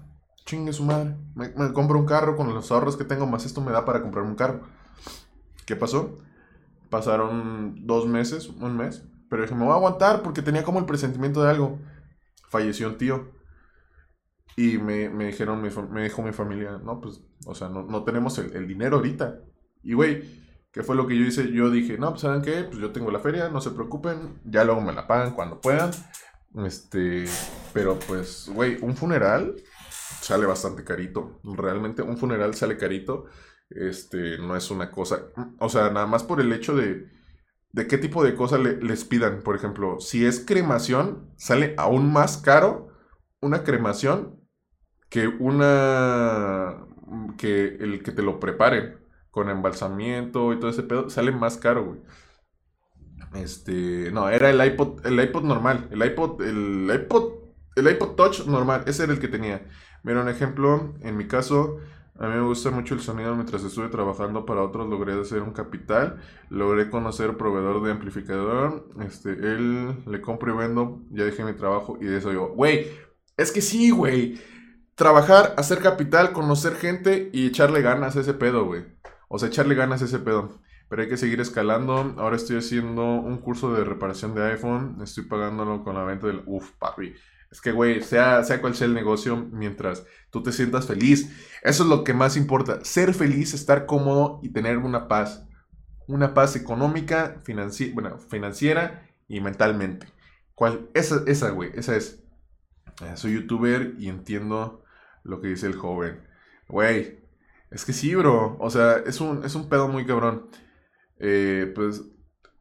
[0.48, 1.16] chingue su madre.
[1.36, 4.26] Me, compro un carro con los ahorros que tengo, más esto me da para comprar
[4.26, 4.62] un carro.
[5.66, 6.18] ¿Qué pasó?
[6.90, 10.86] Pasaron dos meses, un mes, pero dije, me voy a aguantar porque tenía como el
[10.86, 11.80] presentimiento de algo.
[12.50, 13.32] Falleció un tío.
[14.56, 18.68] Y me, dijeron, me, dijo mi familia, no, pues, o sea, no, tenemos el, el,
[18.68, 19.42] dinero ahorita.
[19.84, 20.24] Y, güey,
[20.72, 21.52] ¿qué fue lo que yo hice?
[21.52, 22.64] Yo dije, no, pues, ¿saben qué?
[22.64, 25.92] Pues yo tengo la feria, no se preocupen, ya luego me la pagan cuando puedan.
[26.66, 27.26] Este,
[27.74, 29.54] pero pues, güey, un funeral
[30.22, 31.40] sale bastante carito.
[31.44, 33.26] Realmente un funeral sale carito.
[33.70, 35.24] Este, no es una cosa,
[35.60, 37.10] o sea, nada más por el hecho de,
[37.74, 39.42] de qué tipo de cosas les pidan.
[39.44, 42.90] Por ejemplo, si es cremación, sale aún más caro
[43.42, 44.40] una cremación
[45.10, 46.86] que una,
[47.38, 48.98] que el que te lo preparen
[49.32, 52.02] con embalsamiento y todo ese pedo, sale más caro, güey.
[53.36, 57.34] Este, no, era el iPod, el iPod normal, el iPod, el iPod,
[57.76, 59.68] el iPod Touch normal, ese era el que tenía.
[60.04, 61.80] Mira un ejemplo, en mi caso,
[62.20, 65.52] a mí me gusta mucho el sonido mientras estuve trabajando para otros, logré hacer un
[65.52, 71.54] capital, logré conocer proveedor de amplificador, este, él le compro y vendo, ya dejé mi
[71.54, 72.88] trabajo y de eso yo, güey,
[73.38, 74.40] es que sí, güey,
[74.96, 78.84] trabajar, hacer capital, conocer gente y echarle ganas a ese pedo, güey.
[79.30, 80.60] O sea, echarle ganas a ese pedo.
[80.90, 82.16] Pero hay que seguir escalando.
[82.18, 84.98] Ahora estoy haciendo un curso de reparación de iPhone.
[85.04, 86.44] Estoy pagándolo con la venta del...
[86.46, 87.14] Uf, papi.
[87.52, 91.30] Es que, güey, sea, sea cual sea el negocio, mientras tú te sientas feliz.
[91.64, 92.84] Eso es lo que más importa.
[92.84, 95.46] Ser feliz, estar cómodo y tener una paz.
[96.08, 97.42] Una paz económica,
[98.30, 100.08] financiera y mentalmente.
[100.56, 100.90] ¿Cuál?
[100.94, 102.24] Esa, esa, güey, esa es.
[103.02, 104.84] eh, soy youtuber y entiendo
[105.24, 106.22] lo que dice el joven.
[106.68, 107.20] Güey,
[107.72, 108.58] es que sí, bro.
[108.60, 110.50] O sea, es un, es un pedo muy cabrón.
[111.20, 112.04] Eh, pues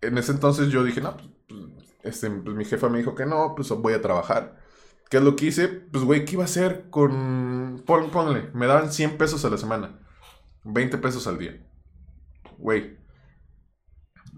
[0.00, 1.16] en ese entonces yo dije, no,
[1.48, 1.60] pues,
[2.04, 4.55] este, pues mi jefa me dijo que no, pues voy a trabajar.
[5.08, 5.68] ¿Qué es lo que hice?
[5.68, 7.82] Pues, güey, ¿qué iba a hacer con...
[7.86, 10.00] ponle, me daban 100 pesos a la semana.
[10.64, 11.64] 20 pesos al día.
[12.58, 12.98] Güey.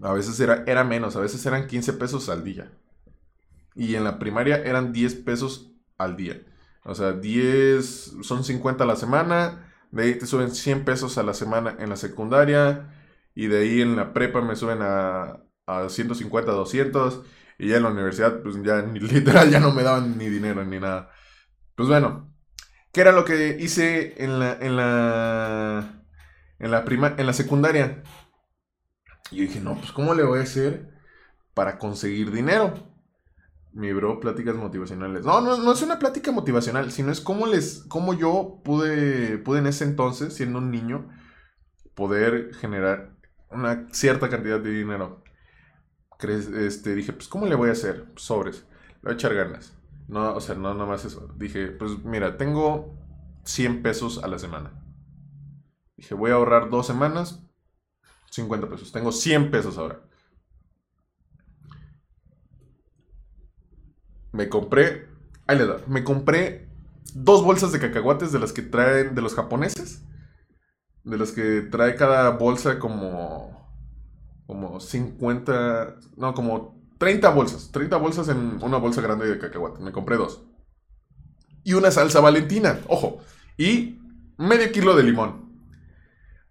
[0.01, 2.71] A veces era, menos, a veces eran 15 pesos al día.
[3.75, 6.41] Y en la primaria eran 10 pesos al día.
[6.83, 9.73] O sea, 10 son 50 a la semana.
[9.91, 12.93] De ahí te suben 100 pesos a la semana en la secundaria.
[13.35, 17.21] Y de ahí en la prepa me suben a, a 150, 200.
[17.59, 20.79] Y ya en la universidad, pues ya literal ya no me daban ni dinero ni
[20.79, 21.11] nada.
[21.75, 22.33] Pues bueno,
[22.93, 26.03] ¿qué era lo que hice en la, en la,
[26.57, 28.01] en la, prima, en la secundaria?
[29.29, 30.89] Y yo dije, no, pues ¿cómo le voy a hacer
[31.53, 32.73] para conseguir dinero?
[33.73, 35.25] Mi bro, pláticas motivacionales.
[35.25, 39.59] No, no, no es una plática motivacional, sino es cómo les, cómo yo pude, pude
[39.59, 41.09] en ese entonces, siendo un niño,
[41.93, 43.17] poder generar
[43.51, 45.23] una cierta cantidad de dinero.
[46.19, 48.05] Este, dije, pues, ¿cómo le voy a hacer?
[48.15, 48.65] Sobres.
[48.95, 49.73] Le voy a echar ganas.
[50.07, 51.33] No, o sea, no más eso.
[51.37, 52.97] Dije, pues, mira, tengo
[53.45, 54.71] 100 pesos a la semana.
[55.95, 57.43] Dije, voy a ahorrar dos semanas,
[58.31, 58.91] 50 pesos.
[58.91, 60.01] Tengo 100 pesos ahora.
[64.31, 65.07] Me compré,
[65.47, 66.69] ahí le da, me compré
[67.13, 70.03] dos bolsas de cacahuates de las que traen de los japoneses.
[71.03, 73.58] De las que trae cada bolsa como
[74.49, 79.79] como 50, no, como 30 bolsas, 30 bolsas en una bolsa grande de cacahuate.
[79.79, 80.43] Me compré dos.
[81.63, 83.19] Y una salsa valentina, ojo.
[83.59, 83.99] Y
[84.39, 85.53] medio kilo de limón.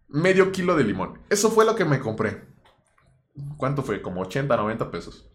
[0.07, 1.23] Medio kilo de limón.
[1.29, 2.45] Eso fue lo que me compré.
[3.57, 4.01] ¿Cuánto fue?
[4.01, 5.29] Como 80, 90 pesos.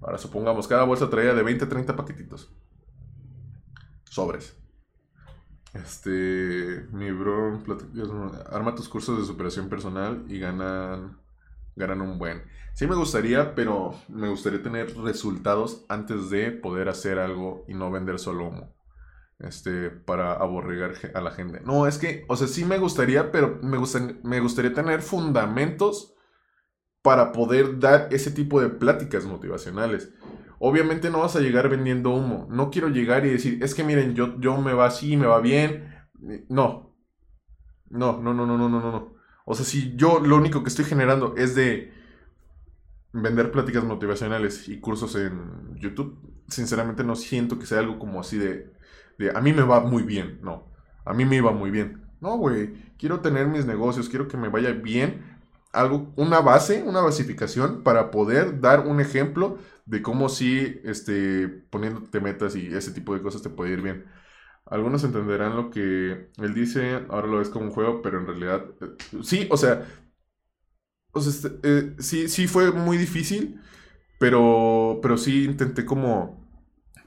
[0.00, 2.50] Ahora supongamos, cada bolsa traía de 20 30 paquetitos.
[4.08, 4.56] Sobres.
[5.74, 7.62] Este, mi bro,
[8.50, 11.22] arma tus cursos de superación personal y ganan
[11.76, 12.42] ganan un buen.
[12.74, 17.90] Sí me gustaría, pero me gustaría tener resultados antes de poder hacer algo y no
[17.90, 18.74] vender solo humo.
[19.38, 21.60] Este, para aborregar a la gente.
[21.60, 23.78] No, es que, o sea, sí me gustaría, pero me,
[24.22, 26.14] me gustaría tener fundamentos
[27.02, 30.12] para poder dar ese tipo de pláticas motivacionales.
[30.58, 32.46] Obviamente no vas a llegar vendiendo humo.
[32.50, 35.40] No quiero llegar y decir, es que miren, yo, yo me va así, me va
[35.40, 35.94] bien.
[36.48, 36.96] No.
[37.90, 39.13] No, no, no, no, no, no, no.
[39.44, 41.92] O sea, si yo lo único que estoy generando es de
[43.12, 48.38] vender pláticas motivacionales y cursos en YouTube, sinceramente no siento que sea algo como así
[48.38, 48.72] de,
[49.18, 50.68] de a mí me va muy bien, no,
[51.04, 52.02] a mí me iba muy bien.
[52.20, 55.22] No, güey, quiero tener mis negocios, quiero que me vaya bien,
[55.72, 62.20] algo, una base, una basificación para poder dar un ejemplo de cómo si este, poniéndote
[62.20, 64.06] metas y ese tipo de cosas te puede ir bien.
[64.66, 68.64] Algunos entenderán lo que él dice, ahora lo ves como un juego, pero en realidad,
[68.80, 69.86] eh, sí, o sea,
[71.14, 73.60] este, eh, sí, sí fue muy difícil,
[74.18, 76.46] pero, pero sí intenté como,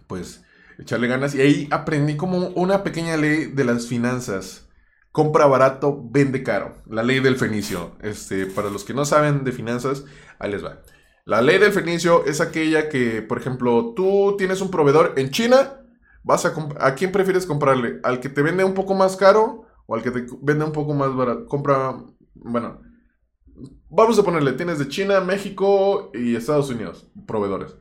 [0.07, 0.43] pues,
[0.79, 4.69] echarle ganas y ahí aprendí como una pequeña ley de las finanzas.
[5.11, 6.75] Compra barato, vende caro.
[6.87, 7.97] La ley del fenicio.
[8.01, 10.05] Este, para los que no saben de finanzas,
[10.39, 10.83] ahí les va.
[11.25, 15.86] La ley del fenicio es aquella que, por ejemplo, tú tienes un proveedor en China
[16.27, 18.01] vas a, ¿a quién prefieres comprarle?
[18.03, 20.93] ¿Al que te vende un poco más caro o al que te vende un poco
[20.93, 21.45] más barato?
[21.45, 22.03] Compra,
[22.35, 22.81] bueno,
[23.89, 27.77] vamos a ponerle, tienes de China, México y Estados Unidos, proveedores.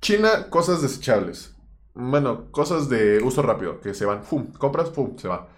[0.00, 1.54] China, cosas desechables.
[1.94, 4.22] Bueno, cosas de uso rápido, que se van.
[4.58, 5.16] Compras, ¡fum!
[5.16, 5.48] Se va.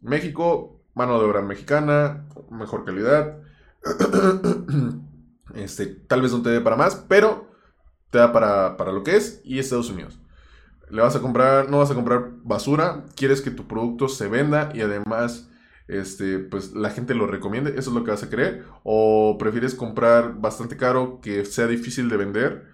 [0.00, 3.40] México, mano de obra mexicana, mejor calidad.
[5.54, 7.50] este, tal vez no te dé para más, pero
[8.10, 9.40] te da para, para lo que es.
[9.42, 10.19] Y Estados Unidos
[10.90, 14.70] le vas a comprar, no vas a comprar basura, quieres que tu producto se venda
[14.74, 15.50] y además
[15.90, 19.74] este, pues la gente lo recomiende, eso es lo que vas a querer, o prefieres
[19.74, 22.66] comprar bastante caro que sea difícil de vender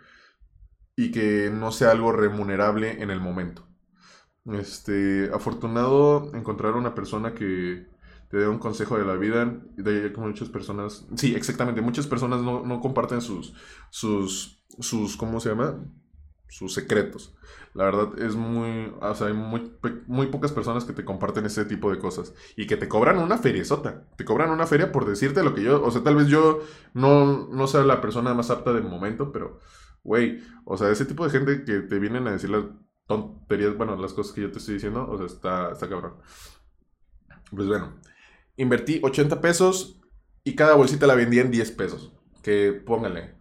[0.97, 3.67] y que no sea algo remunerable en el momento.
[4.53, 7.87] Este, afortunado encontrar una persona que
[8.29, 12.43] te dé un consejo de la vida, de que muchas personas, sí, exactamente, muchas personas
[12.43, 13.55] no, no comparten sus,
[13.91, 15.83] sus, sus, ¿cómo se llama?
[16.49, 17.35] Sus secretos.
[17.75, 19.71] La verdad es muy, o sea, hay muy,
[20.07, 23.39] muy pocas personas que te comparten ese tipo de cosas y que te cobran una
[23.39, 24.07] feria sota.
[24.17, 26.61] Te cobran una feria por decirte lo que yo, o sea, tal vez yo
[26.95, 29.61] no, no sea la persona más apta del momento, pero,
[30.03, 32.65] güey, o sea, ese tipo de gente que te vienen a decir las
[33.07, 36.15] tonterías, bueno, las cosas que yo te estoy diciendo, o sea, está, está cabrón.
[37.51, 38.01] Pues bueno,
[38.57, 40.01] invertí 80 pesos
[40.45, 42.13] y cada bolsita la vendí en 10 pesos.
[42.43, 43.36] Que póngale,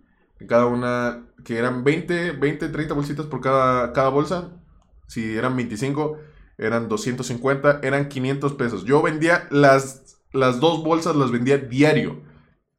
[0.48, 4.52] cada una, que eran 20, 20, 30 bolsitas por cada, bolsa.
[5.08, 6.17] Si eran 25,
[6.58, 8.86] eran 250, eran 500 pesos.
[8.86, 12.24] Yo vendía las, las dos bolsas, las vendía diario.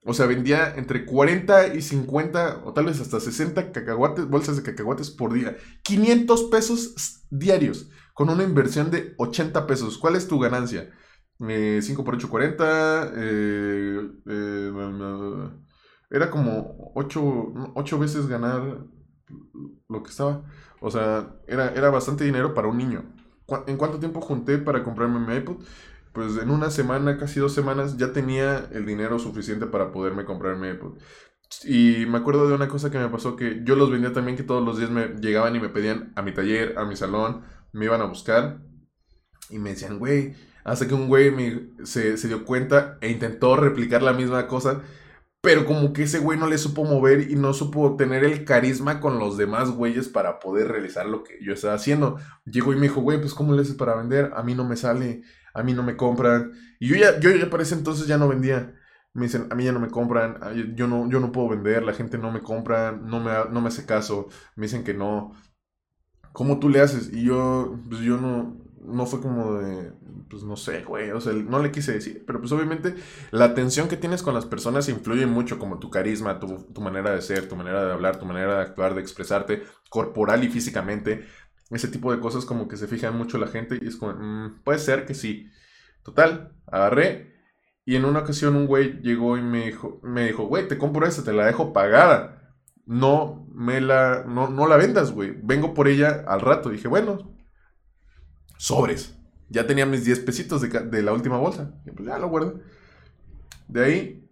[0.04, 4.62] O sea, vendía entre 40 y 50 o tal vez hasta 60 cacahuates, bolsas de
[4.62, 5.56] cacahuates por día.
[5.82, 9.98] 500 pesos diarios con una inversión de 80 pesos.
[9.98, 10.90] ¿Cuál es tu ganancia?
[11.38, 13.12] 5 eh, por 8, 40.
[13.16, 14.72] Eh, eh,
[16.10, 18.84] era como 8, veces ganar
[19.88, 20.44] lo que estaba.
[20.80, 23.04] O sea, era, era bastante dinero para un niño.
[23.66, 25.64] ¿En cuánto tiempo junté para comprarme mi iPod?
[26.12, 30.56] Pues en una semana, casi dos semanas, ya tenía el dinero suficiente para poderme comprar
[30.56, 30.98] mi iPod.
[31.64, 34.42] Y me acuerdo de una cosa que me pasó que yo los vendía también que
[34.42, 37.42] todos los días me llegaban y me pedían a mi taller, a mi salón,
[37.72, 38.60] me iban a buscar
[39.50, 44.02] y me decían, güey, hasta que un güey se, se dio cuenta e intentó replicar
[44.02, 44.82] la misma cosa
[45.46, 48.98] pero como que ese güey no le supo mover y no supo tener el carisma
[48.98, 52.18] con los demás güeyes para poder realizar lo que yo estaba haciendo.
[52.46, 54.32] Llegó y me dijo, güey, pues ¿cómo le haces para vender?
[54.34, 55.22] A mí no me sale,
[55.54, 56.50] a mí no me compran.
[56.80, 58.74] Y yo ya, yo ya para ese entonces ya no vendía.
[59.12, 61.94] Me dicen, a mí ya no me compran, yo no, yo no puedo vender, la
[61.94, 65.32] gente no me compra, no me, no me hace caso, me dicen que no.
[66.32, 67.12] ¿Cómo tú le haces?
[67.12, 69.92] Y yo, pues yo no, no fue como de,
[70.28, 72.94] pues no sé, güey, o sea, no le quise decir, pero pues obviamente
[73.30, 77.22] la atención que tienes con las personas influye mucho, como tu carisma, tu, manera de
[77.22, 81.26] ser, tu manera de hablar, tu manera de actuar, de expresarte, corporal y físicamente,
[81.70, 84.62] ese tipo de cosas como que se fijan mucho la gente y es como, mm,
[84.62, 85.50] puede ser que sí.
[86.02, 87.36] Total, agarré
[87.86, 91.06] y en una ocasión un güey llegó y me dijo, me dijo, güey, te compro
[91.06, 92.52] esta, te la dejo pagada.
[92.84, 95.36] No me la, no, no la vendas, güey.
[95.40, 96.70] Vengo por ella al rato.
[96.70, 97.35] Dije, bueno,
[98.56, 99.18] sobres.
[99.48, 101.74] Ya tenía mis 10 pesitos de, la última bolsa.
[101.86, 102.60] Y pues ya lo guardo.
[103.68, 104.30] De ahí,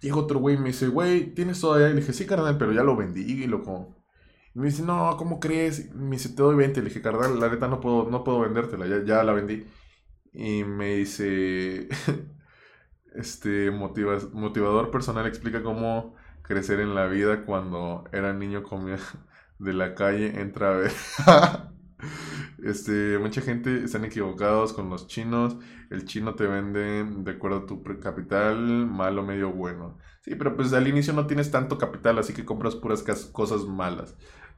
[0.00, 1.88] llega otro güey y me dice, güey, ¿tienes todavía?
[1.88, 3.44] Y le dije, sí, carnal, pero ya lo vendí, y.
[3.44, 5.94] Y me dice, no, ¿cómo crees?
[5.94, 6.80] me dice, te doy 20.
[6.80, 9.66] Le dije, carnal, la neta no puedo, no puedo vendértela, ya, ya la vendí.
[10.32, 11.88] Y me dice,
[13.14, 18.98] este motivador personal explica cómo crecer en la vida cuando era niño comía
[19.58, 20.92] de la calle, entra a ver.
[22.62, 25.56] Este, mucha gente están equivocados con los chinos.
[25.90, 29.98] El chino te vende de acuerdo a tu capital, malo, medio bueno.
[30.22, 34.16] Sí, pero pues al inicio no tienes tanto capital, así que compras puras cosas malas.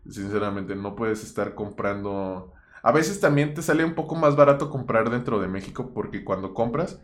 [0.08, 2.52] Sinceramente, no puedes estar comprando...
[2.82, 6.54] A veces también te sale un poco más barato comprar dentro de México, porque cuando
[6.54, 7.02] compras,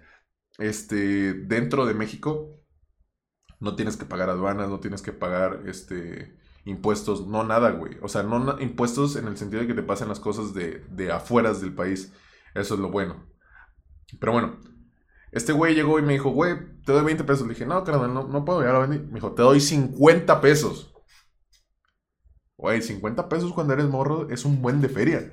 [0.59, 2.61] este, dentro de México,
[3.61, 7.99] no tienes que pagar aduanas, no tienes que pagar, este, impuestos, no nada, güey.
[8.03, 11.13] O sea, no impuestos en el sentido de que te pasen las cosas de, de
[11.13, 12.13] afueras del país.
[12.55, 13.27] Eso es lo bueno.
[14.21, 14.59] Pero bueno,
[15.33, 17.47] este güey llegó y me dijo, güey, te doy 20 pesos.
[17.47, 18.99] Le dije, no, carnal, no, no puedo, ya lo vendí.
[18.99, 20.95] Me dijo, te doy 50 pesos.
[22.57, 25.33] Güey, 50 pesos cuando eres morro es un buen de feria.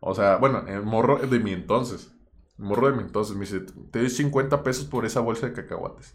[0.00, 2.12] O sea, bueno, el morro de mi entonces.
[2.58, 3.60] El morro de mi entonces me dice,
[3.90, 6.14] te doy 50 pesos por esa bolsa de cacahuates.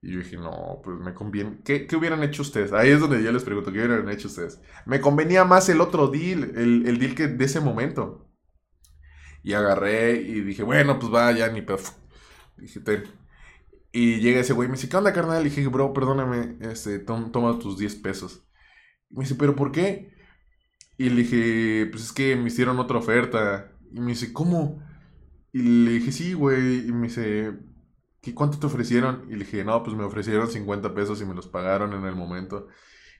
[0.00, 1.58] Y yo dije, no, pues me conviene.
[1.64, 2.72] ¿Qué, hubieran hecho ustedes?
[2.72, 4.60] Ahí es donde yo les pregunto, ¿qué hubieran hecho ustedes?
[4.86, 8.30] Me convenía más el otro deal, el, deal que de ese momento.
[9.42, 11.78] Y agarré y dije, bueno, pues va, ya ni pedo.
[12.56, 13.04] Dije, ten.
[13.90, 15.46] Y llega ese güey me dice, ¿qué onda, carnal?
[15.46, 18.46] Y dije, bro, perdóname, este, toma tus 10 pesos.
[19.10, 20.12] Y me dice, ¿pero por qué?
[20.98, 23.72] Y le dije, pues es que me hicieron otra oferta.
[23.92, 24.82] Y me dice, ¿cómo?
[25.52, 26.88] Y le dije, sí, güey.
[26.88, 27.54] Y me dice,
[28.34, 29.24] ¿cuánto te ofrecieron?
[29.28, 32.14] Y le dije, no, pues me ofrecieron 50 pesos y me los pagaron en el
[32.14, 32.68] momento.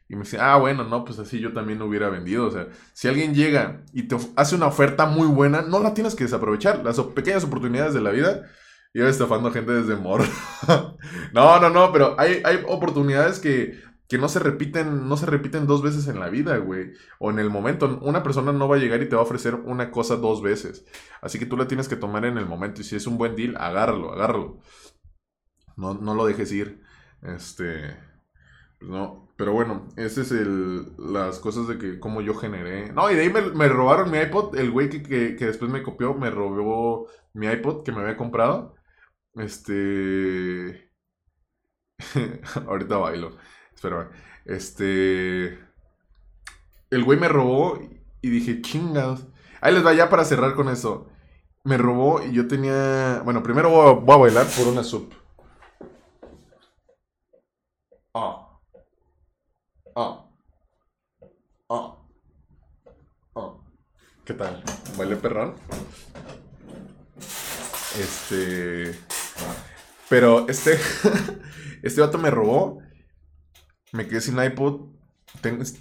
[0.08, 2.46] Y me dice, ah, bueno, no, pues así yo también hubiera vendido.
[2.46, 6.14] O sea, si alguien llega y te hace una oferta muy buena, no la tienes
[6.14, 6.82] que desaprovechar.
[6.84, 8.46] Las pequeñas oportunidades de la vida.
[8.94, 10.24] Yo estafando gente desde morro.
[11.32, 15.66] no, no, no, pero hay, hay oportunidades que, que, no se repiten, no se repiten
[15.66, 16.92] dos veces en la vida, güey.
[17.18, 17.98] O en el momento.
[18.02, 20.86] Una persona no va a llegar y te va a ofrecer una cosa dos veces.
[21.20, 22.80] Así que tú la tienes que tomar en el momento.
[22.80, 24.60] Y si es un buen deal, agárralo, agárralo.
[25.76, 26.82] No, no lo dejes ir.
[27.22, 27.96] Este.
[28.78, 29.28] Pues no.
[29.36, 30.96] Pero bueno, ese es el.
[30.98, 32.00] Las cosas de que.
[32.00, 32.92] Cómo yo generé.
[32.92, 34.56] No, y de ahí me, robaron mi iPod.
[34.56, 38.74] El güey que, que, después me copió me robó mi iPod que me había comprado.
[39.34, 40.90] Este.
[42.66, 43.36] Ahorita bailo.
[43.78, 44.10] Espera.
[44.44, 45.56] Este.
[46.90, 47.78] El güey me robó
[48.20, 49.24] y dije, chingados.
[49.60, 51.06] Ahí les va ya para cerrar con eso.
[51.62, 53.22] Me robó y yo tenía.
[53.24, 55.12] Bueno, primero voy a, bailar por una sub.
[58.14, 58.58] Ah.
[59.94, 60.28] Ah.
[61.68, 61.96] Ah.
[63.36, 63.54] Ah.
[64.24, 64.64] ¿Qué tal?
[64.96, 65.54] ¿Baile perrón?
[67.96, 68.98] Este.
[70.08, 70.80] Pero este.
[71.84, 72.87] este vato me robó.
[73.92, 74.88] Me quedé sin iPod.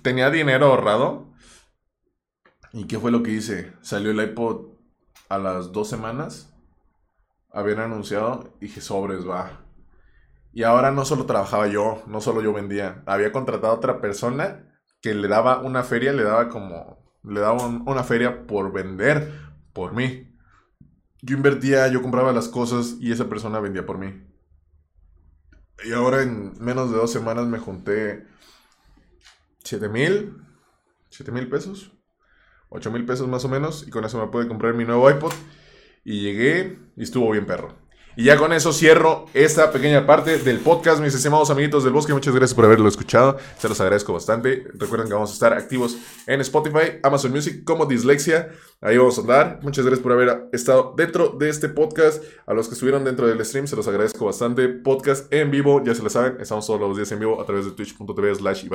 [0.02, 1.28] tenía dinero ahorrado.
[2.74, 3.74] ¿Y qué fue lo que hice?
[3.82, 4.68] Salió el iPod
[5.30, 6.54] a las dos semanas.
[7.52, 8.54] Habían anunciado.
[8.60, 9.64] Dije, sobres, va.
[10.54, 13.04] Y ahora no solo trabajaba yo, no solo yo vendía.
[13.06, 14.68] Había contratado a otra persona
[15.02, 16.98] que le daba una feria, le daba como.
[17.24, 19.32] Le daba una feria por vender
[19.74, 20.36] por mí.
[21.22, 24.24] Yo invertía, yo compraba las cosas y esa persona vendía por mí.
[25.84, 28.26] Y ahora en menos de dos semanas me junté
[29.64, 30.38] 7 mil,
[31.10, 31.92] 7 mil pesos,
[32.70, 35.34] 8 mil pesos más o menos, y con eso me pude comprar mi nuevo iPod.
[36.04, 37.87] Y llegué y estuvo bien perro.
[38.18, 42.14] Y ya con eso cierro esta pequeña parte del podcast, mis estimados amiguitos del bosque.
[42.14, 43.38] Muchas gracias por haberlo escuchado.
[43.60, 44.66] Se los agradezco bastante.
[44.74, 45.96] Recuerden que vamos a estar activos
[46.26, 48.50] en Spotify, Amazon Music como Dislexia.
[48.82, 49.60] Ahí vamos a andar.
[49.62, 52.24] Muchas gracias por haber estado dentro de este podcast.
[52.48, 54.68] A los que estuvieron dentro del stream, se los agradezco bastante.
[54.68, 56.42] Podcast en vivo, ya se lo saben.
[56.42, 58.66] Estamos todos los días en vivo a través de twitch.tv slash.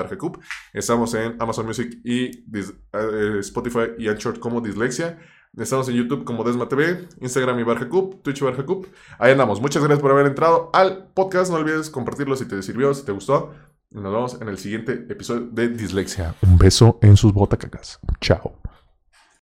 [0.72, 5.18] Estamos en Amazon Music y eh, Spotify y Anchor como Dislexia.
[5.59, 8.86] Estamos en YouTube como Desma TV, Instagram y Barjacup, Twitch y Barjacup.
[9.18, 9.61] Ahí andamos.
[9.61, 11.50] Muchas gracias por haber entrado al podcast.
[11.50, 13.53] No olvides compartirlo si te sirvió, si te gustó.
[13.90, 16.34] Y nos vemos en el siguiente episodio de Dislexia.
[16.40, 18.00] Un beso en sus botacacas.
[18.22, 18.61] Chao.